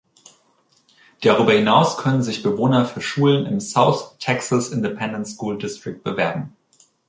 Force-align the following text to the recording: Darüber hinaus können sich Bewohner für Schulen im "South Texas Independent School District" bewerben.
Darüber 1.21 1.53
hinaus 1.53 1.95
können 1.97 2.23
sich 2.23 2.41
Bewohner 2.41 2.85
für 2.85 3.01
Schulen 3.01 3.45
im 3.45 3.59
"South 3.59 4.17
Texas 4.17 4.69
Independent 4.71 5.27
School 5.27 5.59
District" 5.59 5.99
bewerben. 6.03 6.55